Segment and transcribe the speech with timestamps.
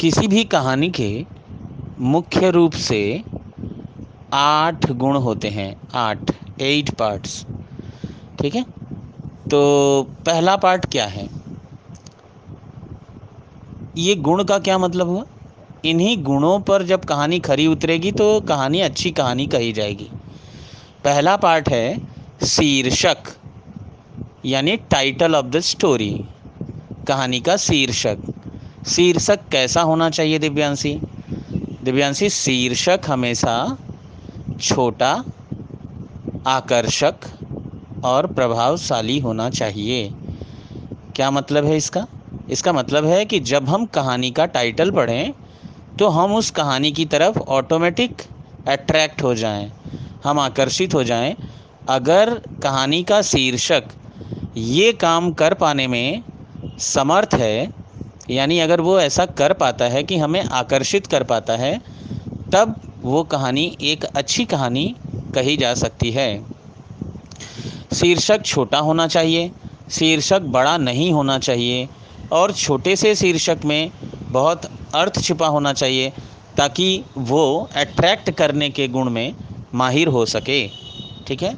[0.00, 1.24] किसी भी कहानी के
[2.00, 2.98] मुख्य रूप से
[4.32, 7.44] आठ गुण होते हैं, आठ एट पार्ट्स
[8.40, 8.62] ठीक है?
[9.50, 9.60] तो
[10.26, 11.26] पहला पार्ट क्या है?
[13.98, 15.24] ये गुण का क्या मतलब हुआ?
[15.84, 20.10] इन्हीं गुणों पर जब कहानी खरी उतरेगी तो कहानी अच्छी कहानी कही जाएगी।
[21.04, 21.98] पहला पार्ट है
[22.46, 23.34] शीर्षक,
[24.46, 26.12] यानी टाइटल ऑफ़ द स्टोरी
[27.08, 28.32] कहानी का शीर्षक।
[28.88, 30.92] शीर्षक कैसा होना चाहिए दिव्यांशी?
[31.84, 33.56] दिव्यांशी, शीर्षक हमेशा
[34.60, 35.10] छोटा,
[36.46, 37.26] आकर्षक
[38.04, 40.08] और प्रभावशाली होना चाहिए।
[41.16, 42.06] क्या मतलब है इसका?
[42.50, 45.32] इसका मतलब है कि जब हम कहानी का टाइटल पढ़ें
[45.98, 48.22] तो हम उस कहानी की तरफ़ ऑटोमेटिक
[48.68, 49.70] अट्रैक्ट हो जाएँ,
[50.24, 51.34] हम आकर्षित हो जाएँ।
[51.88, 52.30] अगर
[52.62, 53.88] कहानी का शीर्षक
[54.56, 56.22] ये काम कर पाने में
[56.82, 57.70] समर्थ है
[58.30, 61.80] यानी अगर वो ऐसा कर पाता है कि हमें आकर्षित कर पाता है,
[62.52, 64.94] तब वो कहानी एक अच्छी कहानी
[65.34, 66.44] कही जा सकती है।
[67.94, 69.50] शीर्षक छोटा होना चाहिए,
[69.90, 71.88] शीर्षक बड़ा नहीं होना चाहिए
[72.32, 73.90] और छोटे से शीर्षक में
[74.30, 76.12] बहुत अर्थ छिपा होना चाहिए
[76.56, 79.34] ताकि वो अट्रैक्ट करने के गुण में
[79.74, 80.66] माहिर हो सके।
[81.26, 81.56] ठीक है?